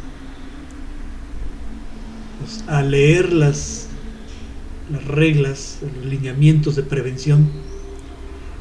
Pues, 2.39 2.63
a 2.67 2.82
leer 2.82 3.34
las, 3.34 3.88
las 4.91 5.03
reglas, 5.06 5.79
los 5.82 6.06
lineamientos 6.06 6.75
de 6.75 6.84
prevención, 6.84 7.50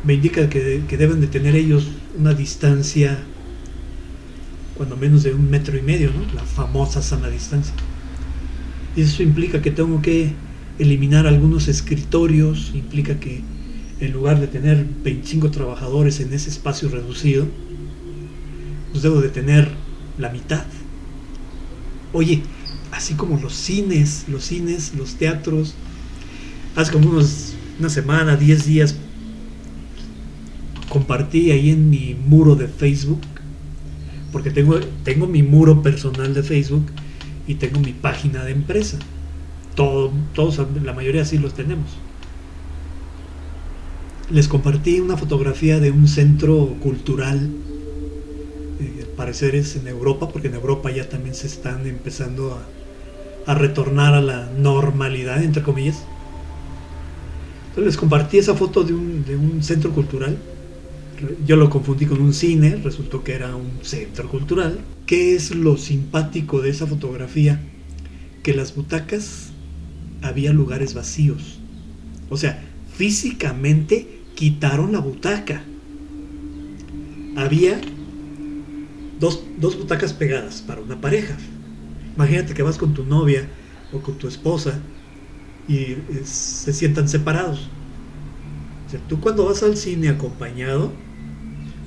me 0.04 0.14
indica 0.14 0.48
que, 0.48 0.82
deben 0.88 1.20
de 1.20 1.26
tener 1.26 1.54
ellos 1.56 1.88
una 2.18 2.32
distancia 2.32 3.18
cuando 4.76 4.96
menos 4.96 5.22
de 5.22 5.34
un 5.34 5.50
metro 5.50 5.76
y 5.76 5.82
medio, 5.82 6.10
¿no? 6.10 6.34
la 6.34 6.44
famosa 6.44 7.00
sana 7.00 7.28
distancia. 7.28 7.74
Y 8.94 9.02
eso 9.02 9.22
implica 9.22 9.62
que 9.62 9.70
tengo 9.70 10.02
que 10.02 10.32
eliminar 10.78 11.26
algunos 11.26 11.68
escritorios, 11.68 12.72
implica 12.74 13.18
que 13.18 13.42
en 14.00 14.12
lugar 14.12 14.40
de 14.40 14.46
tener 14.46 14.84
25 15.04 15.50
trabajadores 15.50 16.20
en 16.20 16.32
ese 16.32 16.50
espacio 16.50 16.88
reducido, 16.88 17.46
pues 18.90 19.02
debo 19.02 19.20
de 19.20 19.28
tener 19.28 19.70
la 20.18 20.30
mitad. 20.30 20.64
Oye, 22.12 22.42
así 22.92 23.14
como 23.14 23.38
los 23.38 23.54
cines, 23.54 24.24
los 24.28 24.44
cines, 24.44 24.94
los 24.94 25.16
teatros, 25.16 25.74
hace 26.74 26.92
como 26.92 27.10
unos, 27.10 27.54
una 27.78 27.88
semana, 27.88 28.36
10 28.36 28.66
días, 28.66 28.96
compartí 30.88 31.50
ahí 31.50 31.70
en 31.70 31.90
mi 31.90 32.14
muro 32.14 32.54
de 32.54 32.68
Facebook, 32.68 33.20
porque 34.30 34.50
tengo, 34.50 34.78
tengo 35.04 35.26
mi 35.26 35.42
muro 35.42 35.82
personal 35.82 36.34
de 36.34 36.42
Facebook 36.42 36.86
y 37.46 37.54
tengo 37.54 37.80
mi 37.80 37.92
página 37.92 38.44
de 38.44 38.52
empresa. 38.52 38.98
Todo, 39.74 40.10
todos, 40.34 40.60
la 40.82 40.92
mayoría 40.92 41.24
sí 41.24 41.38
los 41.38 41.54
tenemos. 41.54 41.98
Les 44.30 44.48
compartí 44.48 45.00
una 45.00 45.16
fotografía 45.16 45.78
de 45.78 45.90
un 45.90 46.08
centro 46.08 46.74
cultural, 46.80 47.50
eh, 48.80 49.02
al 49.02 49.08
parecer 49.16 49.54
es 49.54 49.76
en 49.76 49.86
Europa, 49.86 50.28
porque 50.28 50.48
en 50.48 50.54
Europa 50.54 50.90
ya 50.90 51.08
también 51.08 51.34
se 51.34 51.46
están 51.46 51.86
empezando 51.86 52.58
a, 53.46 53.54
retornar 53.54 54.14
a 54.14 54.20
la 54.20 54.50
normalidad, 54.58 55.40
entre 55.42 55.62
comillas. 55.62 56.02
Les 57.76 57.96
compartí 57.96 58.38
esa 58.38 58.54
foto 58.54 58.82
de 58.82 58.92
un, 58.92 59.24
de 59.24 59.36
un 59.36 59.62
centro 59.62 59.92
cultural 59.92 60.36
yo 61.46 61.56
lo 61.56 61.70
confundí 61.70 62.06
con 62.06 62.20
un 62.20 62.34
cine, 62.34 62.76
resultó 62.82 63.24
que 63.24 63.32
era 63.32 63.54
un 63.56 63.70
centro 63.82 64.28
cultural. 64.28 64.78
¿Qué 65.06 65.34
es 65.34 65.54
lo 65.54 65.76
simpático 65.76 66.60
de 66.60 66.70
esa 66.70 66.86
fotografía? 66.86 67.60
Que 68.42 68.54
las 68.54 68.74
butacas 68.74 69.50
había 70.22 70.52
lugares 70.52 70.94
vacíos. 70.94 71.58
O 72.28 72.36
sea, 72.36 72.62
físicamente 72.96 74.15
quitaron 74.36 74.92
la 74.92 75.00
butaca. 75.00 75.64
Había 77.36 77.80
dos, 79.18 79.42
dos 79.58 79.76
butacas 79.76 80.12
pegadas 80.12 80.62
para 80.62 80.80
una 80.80 81.00
pareja. 81.00 81.36
Imagínate 82.14 82.54
que 82.54 82.62
vas 82.62 82.78
con 82.78 82.94
tu 82.94 83.04
novia 83.04 83.48
o 83.92 84.00
con 84.00 84.16
tu 84.16 84.28
esposa 84.28 84.78
y 85.66 85.96
se 86.24 86.72
sientan 86.72 87.08
separados. 87.08 87.68
Tú 89.08 89.20
cuando 89.20 89.46
vas 89.46 89.62
al 89.62 89.76
cine 89.76 90.08
acompañado, 90.08 90.92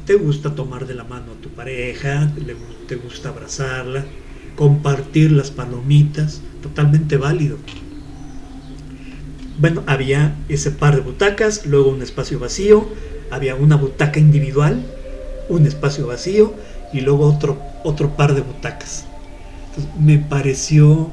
te 0.06 0.16
gusta 0.16 0.54
tomar 0.54 0.86
de 0.86 0.96
la 0.96 1.04
mano 1.04 1.32
a 1.32 1.42
tu 1.42 1.50
pareja, 1.50 2.32
te 2.88 2.96
gusta 2.96 3.30
abrazarla, 3.30 4.06
compartir 4.56 5.32
las 5.32 5.50
palomitas, 5.50 6.42
totalmente 6.62 7.18
válido. 7.18 7.58
Bueno, 9.60 9.84
había 9.88 10.38
ese 10.48 10.72
par 10.72 10.96
de 10.96 11.02
butacas, 11.02 11.66
luego 11.66 11.90
un 11.90 12.02
espacio 12.02 12.40
vacío, 12.40 12.88
había 13.30 13.56
una 13.56 13.76
butaca 13.76 14.18
individual, 14.18 14.82
un 15.50 15.66
espacio 15.66 16.08
vacío 16.08 16.54
y 16.94 17.02
luego 17.02 17.26
otro, 17.26 17.62
otro 17.84 18.16
par 18.16 18.36
de 18.36 18.42
butacas. 18.42 19.04
me 20.00 20.18
pareció, 20.18 21.10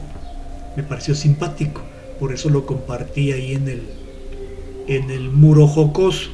me 0.76 0.84
pareció 0.84 1.16
simpático, 1.16 1.82
por 2.20 2.32
eso 2.32 2.48
lo 2.48 2.66
compartí 2.66 3.32
ahí 3.32 3.54
en 3.54 3.66
el, 3.68 3.82
en 4.86 5.10
el 5.10 5.28
muro 5.30 5.66
jocoso. 5.66 6.30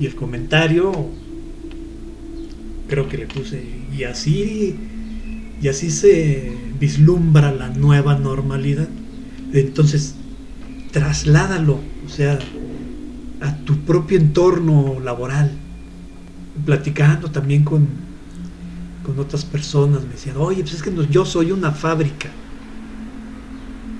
Y 0.00 0.06
el 0.06 0.16
comentario, 0.16 0.92
creo 2.88 3.08
que 3.08 3.18
le 3.18 3.26
puse, 3.26 3.62
y 3.96 4.02
así, 4.02 4.76
y 5.62 5.68
así 5.68 5.90
se 5.90 6.50
vislumbra 6.80 7.52
la 7.52 7.68
nueva 7.68 8.18
normalidad. 8.18 8.88
Entonces, 9.54 10.16
trasládalo, 10.96 11.78
o 12.06 12.08
sea, 12.08 12.38
a 13.42 13.54
tu 13.66 13.76
propio 13.80 14.16
entorno 14.16 14.98
laboral. 14.98 15.50
Platicando 16.64 17.30
también 17.30 17.64
con, 17.64 17.86
con 19.04 19.18
otras 19.18 19.44
personas, 19.44 20.04
me 20.04 20.12
decían, 20.12 20.38
oye, 20.38 20.62
pues 20.62 20.72
es 20.72 20.82
que 20.82 20.90
yo 21.10 21.26
soy 21.26 21.52
una 21.52 21.70
fábrica. 21.70 22.30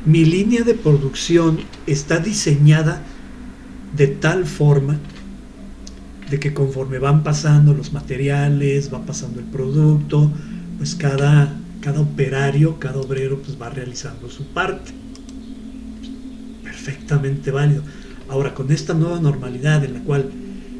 Mi 0.06 0.24
línea 0.24 0.62
de 0.62 0.72
producción 0.72 1.58
está 1.86 2.18
diseñada 2.18 3.02
de 3.94 4.06
tal 4.06 4.46
forma 4.46 4.96
de 6.30 6.40
que 6.40 6.54
conforme 6.54 6.98
van 6.98 7.22
pasando 7.22 7.74
los 7.74 7.92
materiales, 7.92 8.90
va 8.90 9.04
pasando 9.04 9.40
el 9.40 9.44
producto, 9.44 10.32
pues 10.78 10.94
cada, 10.94 11.54
cada 11.82 12.00
operario, 12.00 12.78
cada 12.78 12.98
obrero 13.00 13.38
pues 13.42 13.60
va 13.60 13.68
realizando 13.68 14.30
su 14.30 14.46
parte. 14.46 15.05
Perfectamente 16.86 17.50
válido. 17.50 17.82
Ahora, 18.28 18.54
con 18.54 18.70
esta 18.70 18.94
nueva 18.94 19.18
normalidad 19.18 19.84
en 19.84 19.94
la 19.94 20.00
cual 20.04 20.30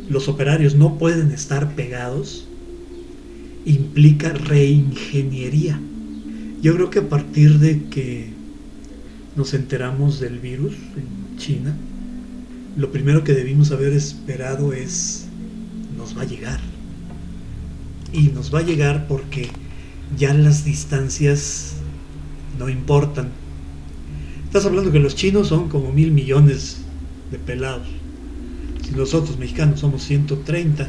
los 0.09 0.29
operarios 0.29 0.77
no 0.77 0.99
pueden 0.99 1.33
estar 1.33 1.75
pegados, 1.75 2.47
implica 3.65 4.31
reingeniería. 4.31 5.81
Yo 6.63 6.75
creo 6.75 6.91
que 6.91 7.01
a 7.01 7.09
partir 7.09 7.59
de 7.59 7.85
que 7.89 8.31
nos 9.35 9.53
enteramos 9.53 10.21
del 10.21 10.39
virus 10.39 10.75
en 10.97 11.39
China, 11.39 11.77
lo 12.77 12.93
primero 12.93 13.25
que 13.25 13.33
debimos 13.35 13.73
haber 13.73 13.93
esperado 13.93 14.73
es 14.73 15.27
va 16.17 16.23
a 16.23 16.27
llegar. 16.27 16.61
Y 18.13 18.29
nos 18.29 18.55
va 18.55 18.61
a 18.61 18.63
llegar 18.63 19.07
porque 19.09 19.49
ya 20.17 20.33
las 20.35 20.65
distancias 20.65 21.75
no 22.59 22.69
importan. 22.69 23.31
Estás 24.57 24.71
hablando 24.71 24.91
que 24.91 25.01
los 25.01 25.15
chinos 25.15 25.49
son 25.49 25.69
como 25.69 25.93
mil 25.93 26.13
millones 26.13 26.79
de 27.31 27.39
pelados. 27.39 27.87
Si 28.83 28.93
nosotros 28.93 29.37
mexicanos 29.39 29.81
somos 29.81 30.03
130, 30.05 30.89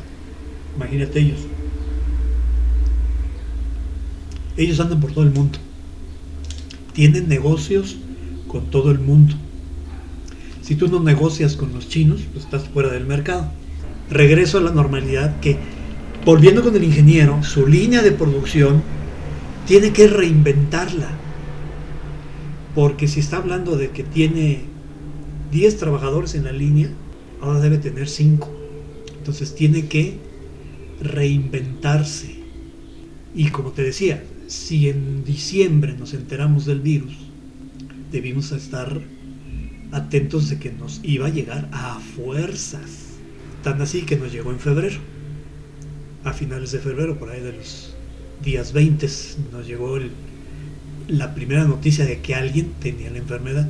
imagínate 0.77 1.19
ellos. 1.19 1.41
Ellos 4.56 4.80
andan 4.80 5.01
por 5.01 5.12
todo 5.12 5.25
el 5.25 5.32
mundo. 5.32 5.60
Tienen 6.93 7.27
negocios 7.27 7.97
con 8.47 8.67
todo 8.67 8.89
el 8.89 8.99
mundo. 8.99 9.36
Si 10.62 10.75
tú 10.75 10.88
no 10.88 11.01
negocias 11.01 11.58
con 11.58 11.73
los 11.73 11.89
chinos, 11.89 12.21
pues 12.32 12.45
estás 12.45 12.69
fuera 12.69 12.89
del 12.89 13.06
mercado 13.06 13.51
regreso 14.10 14.60
a 14.60 14.62
la 14.62 14.71
normalidad 14.71 15.41
que, 15.41 15.58
volviendo 16.23 16.63
con 16.63 16.73
el 16.73 16.86
ingeniero, 16.86 17.43
su 17.43 17.67
línea 17.67 18.01
de 18.01 18.13
producción 18.13 18.82
tiene 19.65 19.91
que 19.91 20.08
reinventarla. 20.08 21.26
Porque 22.77 23.07
si 23.07 23.21
está 23.21 23.37
hablando 23.37 23.75
de 23.75 23.89
que 23.89 24.03
tiene 24.03 24.59
10 25.51 25.77
trabajadores 25.77 26.35
en 26.35 26.43
la 26.43 26.51
línea, 26.51 26.91
ahora 27.41 27.59
debe 27.59 27.79
tener 27.79 28.07
5. 28.07 28.47
Entonces 29.17 29.55
tiene 29.55 29.87
que 29.87 30.19
reinventarse. 31.01 32.35
Y 33.33 33.49
como 33.49 33.71
te 33.71 33.81
decía, 33.81 34.23
si 34.45 34.89
en 34.89 35.25
diciembre 35.25 35.95
nos 35.97 36.13
enteramos 36.13 36.67
del 36.67 36.81
virus, 36.81 37.17
debimos 38.11 38.51
estar 38.51 39.01
atentos 39.91 40.47
de 40.49 40.59
que 40.59 40.71
nos 40.71 40.99
iba 41.01 41.25
a 41.25 41.31
llegar 41.31 41.69
a 41.71 41.99
fuerzas 41.99 43.07
Tan 43.63 43.81
así 43.81 44.03
que 44.03 44.17
nos 44.17 44.31
llegó 44.31 44.51
en 44.51 44.59
febrero. 44.59 44.99
A 46.23 46.31
finales 46.31 46.73
de 46.73 46.77
febrero, 46.77 47.17
por 47.17 47.31
ahí 47.31 47.41
de 47.41 47.53
los 47.53 47.95
días 48.43 48.71
20, 48.71 49.09
nos 49.51 49.65
llegó 49.65 49.97
la 51.08 51.34
primera 51.34 51.63
noticia 51.65 52.06
de 52.06 52.20
que 52.20 52.36
alguien 52.36 52.74
tenía 52.80 53.10
la 53.10 53.17
enfermedad. 53.17 53.67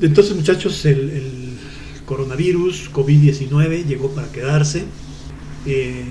Entonces, 0.00 0.36
muchachos, 0.36 0.84
el, 0.84 1.56
coronavirus, 2.04 2.90
COVID-19, 2.92 3.84
llegó 3.84 4.10
para 4.10 4.30
quedarse. 4.30 4.84
Eh, 5.66 6.04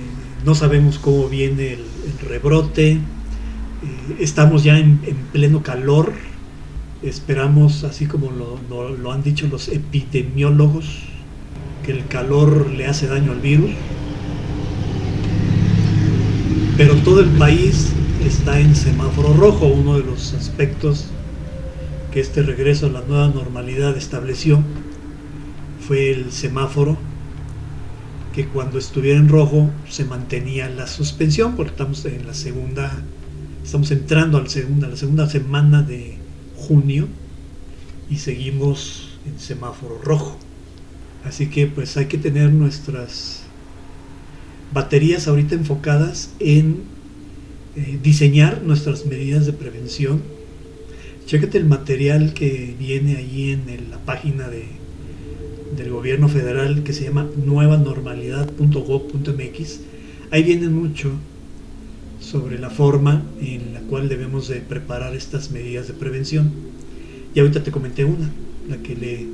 no 0.44 0.54
sabemos 0.56 1.00
cómo 1.00 1.30
viene 1.30 1.74
el, 1.74 1.86
rebrote. 2.28 2.92
Eh, 2.92 3.00
estamos 4.20 4.64
ya 4.64 4.78
en, 4.78 5.00
pleno 5.32 5.64
calor. 5.64 6.14
Esperamos, 7.02 7.84
así 7.84 8.08
como 8.08 8.32
lo 8.32 9.12
han 9.12 9.24
dicho 9.24 9.48
los 9.48 9.68
epidemiólogos, 9.68 11.04
que 11.86 11.92
el 11.92 12.08
calor 12.08 12.72
le 12.72 12.88
hace 12.88 13.08
daño 13.08 13.32
al 13.32 13.40
virus, 13.40 13.70
pero 16.78 16.96
todo 16.96 17.20
el 17.22 17.30
país 17.30 17.92
está 18.28 18.60
en 18.60 18.76
semáforo 18.76 19.34
rojo, 19.34 19.68
uno 19.68 20.00
de 20.00 20.04
los 20.04 20.34
aspectos 20.34 21.06
que 22.12 22.20
este 22.20 22.42
regreso 22.42 22.88
a 22.88 22.90
la 22.90 23.02
nueva 23.02 23.28
normalidad 23.28 23.96
estableció 23.96 24.64
fue 25.88 26.12
el 26.12 26.32
semáforo 26.32 26.98
que 28.34 28.48
cuando 28.48 28.80
estuviera 28.80 29.20
en 29.20 29.30
rojo 29.30 29.70
se 29.88 30.06
mantenía 30.06 30.68
la 30.70 30.88
suspensión 30.88 31.56
porque 31.56 31.72
estamos 31.72 32.04
en 32.06 32.26
la 32.26 32.34
segunda 32.34 32.92
estamos 33.64 33.92
entrando 33.92 34.40
al 34.40 34.50
segunda, 34.50 34.88
la 34.88 34.98
segunda 34.98 35.30
semana 35.30 35.84
de 35.84 36.18
junio 36.56 37.08
y 38.10 38.18
seguimos 38.18 39.20
en 39.28 39.40
semáforo 39.40 40.00
rojo. 40.04 40.38
Así 41.24 41.48
que 41.48 41.68
pues 41.68 41.96
hay 41.96 42.06
que 42.08 42.18
tener 42.18 42.52
nuestras 42.52 43.44
baterías 44.74 45.28
ahorita 45.28 45.54
enfocadas 45.54 46.32
en 46.40 46.95
eh, 47.76 48.00
diseñar 48.02 48.64
nuestras 48.64 49.06
medidas 49.06 49.46
de 49.46 49.54
prevención. 49.54 50.22
Chécate 51.26 51.58
el 51.58 51.66
material 51.66 52.34
que 52.34 52.74
viene 52.80 53.18
allí 53.18 53.52
en 53.52 53.66
la 53.90 53.98
página 53.98 54.48
de, 54.48 54.64
del 55.76 55.92
gobierno 55.92 56.30
federal 56.30 56.84
que 56.84 56.94
se 56.94 57.04
llama 57.04 57.28
nuevanormalidad.gov.mx. 57.46 59.80
Ahí 60.32 60.44
viene 60.44 60.70
mucho 60.70 61.12
sobre 62.20 62.60
la 62.60 62.70
forma 62.70 63.24
en 63.42 63.74
la 63.74 63.80
cual 63.82 64.08
debemos 64.10 64.48
de 64.48 64.62
preparar 64.62 65.16
estas 65.16 65.52
medidas 65.52 65.88
de 65.88 65.94
prevención. 65.94 66.52
Y 67.34 67.40
ahorita 67.40 67.64
te 67.64 67.72
comenté 67.72 68.06
una, 68.06 68.30
la 68.70 68.78
que, 68.78 68.96
le, 68.96 69.26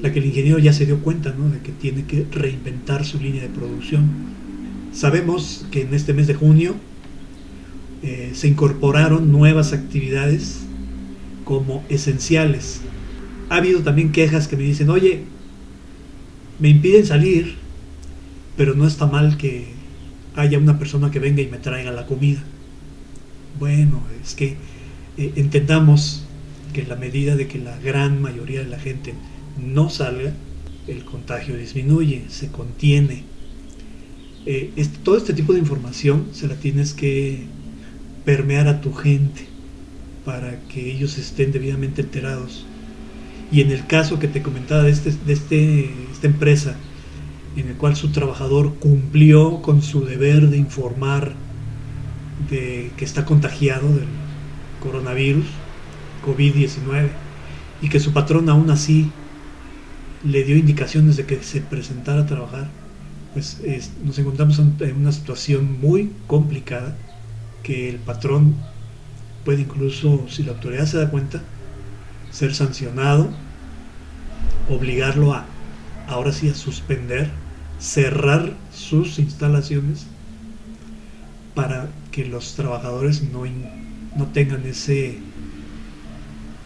la 0.00 0.12
que 0.12 0.18
el 0.18 0.26
ingeniero 0.26 0.58
ya 0.58 0.72
se 0.72 0.86
dio 0.86 1.00
cuenta, 1.00 1.34
¿no? 1.36 1.50
de 1.50 1.60
que 1.60 1.72
tiene 1.72 2.04
que 2.04 2.26
reinventar 2.30 3.04
su 3.04 3.20
línea 3.20 3.42
de 3.42 3.48
producción. 3.48 4.08
Sabemos 4.92 5.66
que 5.70 5.82
en 5.82 5.94
este 5.94 6.14
mes 6.14 6.26
de 6.26 6.34
junio 6.34 6.74
eh, 8.02 8.32
se 8.34 8.48
incorporaron 8.48 9.30
nuevas 9.30 9.72
actividades 9.72 10.60
como 11.44 11.84
esenciales. 11.88 12.80
Ha 13.48 13.56
habido 13.56 13.80
también 13.82 14.12
quejas 14.12 14.48
que 14.48 14.56
me 14.56 14.64
dicen, 14.64 14.90
oye, 14.90 15.20
me 16.58 16.68
impiden 16.68 17.06
salir, 17.06 17.56
pero 18.56 18.74
no 18.74 18.86
está 18.86 19.06
mal 19.06 19.36
que 19.36 19.66
haya 20.34 20.58
una 20.58 20.78
persona 20.78 21.10
que 21.10 21.18
venga 21.18 21.42
y 21.42 21.48
me 21.48 21.58
traiga 21.58 21.92
la 21.92 22.06
comida. 22.06 22.42
Bueno, 23.58 24.02
es 24.22 24.34
que 24.34 24.56
eh, 25.16 25.32
entendamos 25.36 26.24
que 26.72 26.82
en 26.82 26.88
la 26.88 26.96
medida 26.96 27.36
de 27.36 27.46
que 27.46 27.58
la 27.58 27.78
gran 27.78 28.20
mayoría 28.20 28.60
de 28.60 28.68
la 28.68 28.78
gente 28.78 29.14
no 29.58 29.90
salga, 29.90 30.32
el 30.88 31.04
contagio 31.04 31.56
disminuye, 31.56 32.24
se 32.28 32.48
contiene. 32.48 33.24
Eh, 34.46 34.72
todo 35.04 35.16
este 35.16 35.34
tipo 35.34 35.52
de 35.52 35.60
información 35.60 36.26
se 36.32 36.48
la 36.48 36.56
tienes 36.56 36.94
que 36.94 37.46
permear 38.24 38.68
a 38.68 38.80
tu 38.80 38.92
gente 38.92 39.46
para 40.24 40.60
que 40.68 40.90
ellos 40.90 41.18
estén 41.18 41.52
debidamente 41.52 42.02
enterados. 42.02 42.64
Y 43.50 43.60
en 43.60 43.70
el 43.70 43.86
caso 43.86 44.18
que 44.18 44.28
te 44.28 44.42
comentaba 44.42 44.82
de, 44.82 44.90
este, 44.90 45.12
de 45.26 45.32
este, 45.32 45.90
esta 46.10 46.26
empresa, 46.26 46.76
en 47.56 47.68
el 47.68 47.74
cual 47.74 47.96
su 47.96 48.10
trabajador 48.10 48.74
cumplió 48.76 49.60
con 49.60 49.82
su 49.82 50.04
deber 50.04 50.48
de 50.48 50.56
informar 50.56 51.34
de 52.48 52.90
que 52.96 53.04
está 53.04 53.24
contagiado 53.24 53.88
del 53.88 54.06
coronavirus, 54.80 55.46
COVID-19, 56.24 57.08
y 57.82 57.88
que 57.88 58.00
su 58.00 58.12
patrón 58.12 58.48
aún 58.48 58.70
así 58.70 59.10
le 60.24 60.44
dio 60.44 60.56
indicaciones 60.56 61.16
de 61.16 61.26
que 61.26 61.42
se 61.42 61.60
presentara 61.60 62.22
a 62.22 62.26
trabajar, 62.26 62.70
pues 63.34 63.60
nos 64.04 64.18
encontramos 64.18 64.58
en 64.58 64.96
una 64.96 65.12
situación 65.12 65.80
muy 65.80 66.12
complicada 66.26 66.96
que 67.62 67.88
el 67.88 67.96
patrón 67.96 68.54
puede 69.44 69.62
incluso, 69.62 70.26
si 70.28 70.42
la 70.42 70.52
autoridad 70.52 70.86
se 70.86 70.98
da 70.98 71.10
cuenta, 71.10 71.42
ser 72.30 72.54
sancionado, 72.54 73.30
obligarlo 74.68 75.34
a, 75.34 75.44
ahora 76.08 76.32
sí, 76.32 76.48
a 76.48 76.54
suspender, 76.54 77.30
cerrar 77.78 78.52
sus 78.72 79.18
instalaciones 79.18 80.06
para 81.54 81.88
que 82.10 82.24
los 82.24 82.54
trabajadores 82.54 83.22
no, 83.22 83.44
no 84.16 84.26
tengan 84.28 84.64
ese 84.66 85.18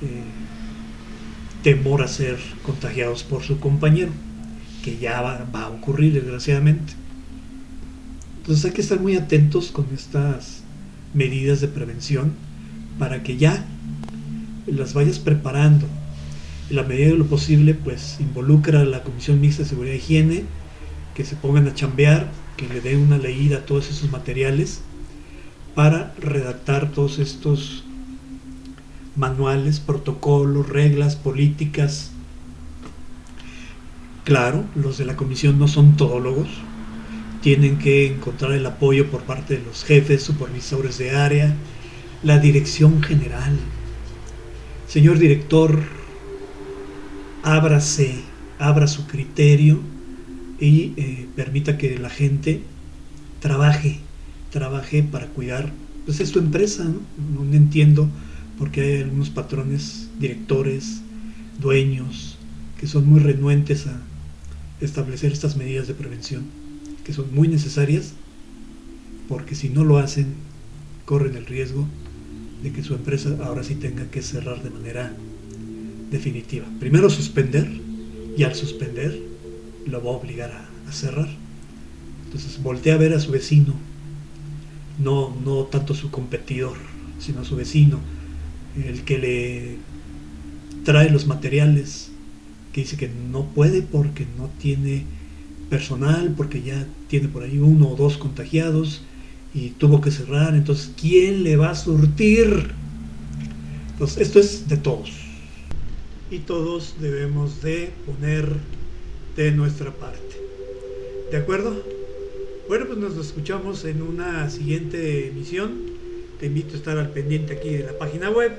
eh, 0.03 0.25
temor 1.63 2.03
a 2.03 2.09
ser 2.09 2.39
contagiados 2.63 3.25
por 3.25 3.43
su 3.43 3.59
compañero, 3.59 4.13
que 4.85 4.99
ya 4.99 5.21
va, 5.21 5.47
va 5.55 5.65
a 5.65 5.71
ocurrir 5.71 6.13
desgraciadamente. 6.13 6.93
Entonces 8.39 8.65
hay 8.65 8.71
que 8.73 8.83
estar 8.83 9.01
muy 9.01 9.17
atentos 9.17 9.73
con 9.73 9.87
estas 9.93 10.63
medidas 11.17 11.61
de 11.61 11.69
prevención 11.69 12.35
para 12.99 13.23
que 13.23 13.37
ya 13.37 13.67
las 14.67 14.95
vayas 14.95 15.19
preparando. 15.19 15.87
La 16.71 16.83
medida 16.83 17.09
de 17.09 17.17
lo 17.17 17.27
posible, 17.27 17.75
pues 17.75 18.19
involucra 18.21 18.81
a 18.81 18.85
la 18.85 19.03
Comisión 19.03 19.41
Mixta 19.41 19.63
de 19.63 19.69
Seguridad 19.69 19.95
y 19.95 19.99
Higiene, 19.99 20.45
que 21.15 21.25
se 21.25 21.37
pongan 21.37 21.67
a 21.67 21.75
chambear, 21.75 22.31
que 22.57 22.69
le 22.69 22.81
den 22.81 23.01
una 23.01 23.19
leída 23.19 23.59
a 23.59 23.67
todos 23.67 23.89
esos 23.91 24.11
materiales 24.11 24.83
para 25.75 26.15
redactar 26.21 26.91
todos 26.91 27.19
estos 27.19 27.85
manuales, 29.15 29.81
protocolos, 29.81 30.69
reglas, 30.69 31.17
políticas. 31.17 32.13
Claro, 34.25 34.65
los 34.75 34.99
de 34.99 35.05
la 35.05 35.17
comisión 35.17 35.59
no 35.59 35.69
son 35.69 35.97
todólogos, 35.97 36.49
tienen 37.47 37.79
que 37.79 38.09
encontrar 38.09 38.51
el 38.51 38.67
apoyo 38.67 39.09
por 39.09 39.23
parte 39.23 39.57
de 39.57 39.65
los 39.65 39.85
jefes, 39.85 40.21
supervisores 40.21 40.99
de 40.99 41.13
área, 41.13 41.55
la 42.25 42.41
dirección 42.41 43.05
general. 43.05 43.57
Señor 44.89 45.21
director, 45.21 45.81
ábrase, 47.45 48.17
abra 48.59 48.89
su 48.89 49.07
criterio 49.07 49.79
y 50.59 50.93
eh, 50.97 51.29
permita 51.37 51.79
que 51.79 51.97
la 52.01 52.11
gente 52.11 52.63
trabaje, 53.39 54.01
trabaje 54.51 55.05
para 55.05 55.29
cuidar, 55.29 55.73
pues 56.05 56.19
es 56.19 56.31
su 56.31 56.41
empresa, 56.41 56.83
¿no? 56.83 57.45
no 57.45 57.57
entiendo 57.57 58.09
por 58.59 58.73
qué 58.73 58.81
hay 58.81 59.03
algunos 59.03 59.31
patrones, 59.31 60.11
directores, 60.19 61.01
dueños, 61.61 62.39
que 62.81 62.89
son 62.89 63.07
muy 63.09 63.21
renuentes 63.21 63.87
a 63.87 64.01
establecer 64.81 65.31
estas 65.31 65.57
medidas 65.57 65.87
de 65.87 65.95
prevención 65.95 66.66
que 67.07 67.13
son 67.13 67.33
muy 67.33 67.47
necesarias, 67.47 68.15
porque 69.29 69.55
si 69.55 69.69
no 69.69 69.85
lo 69.85 69.99
hacen, 69.99 70.35
corren 71.05 71.37
el 71.37 71.47
riesgo 71.47 71.87
de 72.65 72.73
que 72.73 72.83
su 72.83 72.95
empresa 72.95 73.39
ahora 73.45 73.63
sí 73.63 73.77
tenga 73.77 74.11
que 74.11 74.23
cerrar 74.23 74.61
de 74.61 74.71
manera 74.71 75.15
definitiva. 76.11 76.67
Primero 76.81 77.09
suspender 77.09 77.71
y 78.37 78.43
al 78.43 78.57
suspender 78.57 79.17
lo 79.87 80.03
va 80.03 80.11
a 80.11 80.15
obligar 80.15 80.51
a, 80.51 80.93
cerrar. 80.93 81.29
Entonces 82.25 82.61
voltea 82.61 82.95
a 82.95 82.99
ver 82.99 83.13
a 83.13 83.21
su 83.21 83.31
vecino, 83.31 83.75
no, 84.99 85.37
no 85.45 85.65
tanto 85.65 85.95
su 85.95 86.11
competidor, 86.11 86.77
sino 87.21 87.43
a 87.43 87.45
su 87.45 87.55
vecino, 87.55 88.01
el 88.85 89.03
que 89.03 89.19
le 89.19 89.77
trae 90.85 91.11
los 91.11 91.27
materiales, 91.27 92.11
que 92.73 92.81
dice 92.81 92.97
que 92.97 93.09
no 93.31 93.45
puede 93.45 93.83
porque 93.83 94.27
no 94.39 94.49
tiene 94.59 95.05
personal 95.71 96.35
porque 96.37 96.63
ya 96.63 96.87
tiene 97.09 97.29
por 97.29 97.43
ahí 97.43 97.59
uno 97.59 97.89
o 97.91 97.97
dos 97.97 98.17
contagiados 98.17 99.03
y 99.55 99.71
tuvo 99.71 100.01
que 100.01 100.11
cerrar. 100.11 100.55
Entonces, 100.55 100.93
¿quién 101.01 101.43
le 101.43 101.57
va 101.57 101.71
a 101.71 101.75
surtir? 101.75 102.71
Entonces, 103.93 104.19
esto 104.19 104.41
es 104.41 104.69
de 104.69 104.77
todos. 104.77 105.11
Y 106.31 106.41
todos 106.41 106.97
debemos 107.01 107.63
de 107.63 107.91
poner 108.05 108.49
de 109.37 109.53
nuestra 109.53 109.93
parte. 109.93 110.21
¿De 111.31 111.37
acuerdo? 111.37 111.83
Bueno, 112.69 112.87
pues 112.87 112.99
nos 112.99 113.17
escuchamos 113.17 113.85
en 113.85 114.03
una 114.03 114.51
siguiente 114.51 115.29
emisión. 115.29 115.97
Te 116.41 116.47
invito 116.47 116.75
a 116.75 116.77
estar 116.77 116.99
al 116.99 117.11
pendiente 117.11 117.55
aquí 117.55 117.71
de 117.71 117.85
la 117.85 117.97
página 117.97 118.31
web 118.31 118.53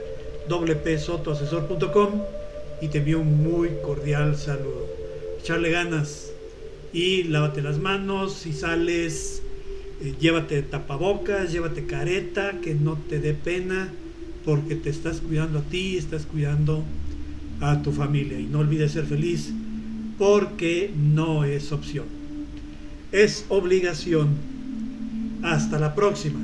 wpsotoasesor.com 0.49 2.21
y 2.81 2.87
te 2.87 2.99
envío 2.99 3.19
un 3.19 3.43
muy 3.43 3.69
cordial 3.83 4.37
saludo. 4.37 4.87
Echarle 5.39 5.71
ganas 5.71 6.31
y 6.97 7.25
lávate 7.25 7.61
las 7.61 7.77
manos, 7.77 8.33
si 8.33 8.53
sales, 8.53 9.43
eh, 10.01 10.15
llévate 10.19 10.63
tapabocas, 10.63 11.51
llévate 11.51 11.85
careta, 11.85 12.59
que 12.59 12.73
no 12.73 12.97
te 12.97 13.19
dé 13.19 13.35
pena, 13.35 13.93
porque 14.43 14.73
te 14.73 14.89
estás 14.89 15.21
cuidando 15.21 15.59
a 15.59 15.61
ti, 15.61 15.95
estás 15.95 16.25
cuidando 16.25 16.83
a 17.61 17.83
tu 17.83 17.91
familia. 17.91 18.39
Y 18.39 18.45
no 18.45 18.59
olvides 18.59 18.93
ser 18.93 19.05
feliz, 19.05 19.53
porque 20.17 20.91
no 20.97 21.43
es 21.43 21.71
opción, 21.71 22.05
es 23.11 23.45
obligación. 23.49 24.29
Hasta 25.43 25.77
la 25.77 25.93
próxima. 25.93 26.39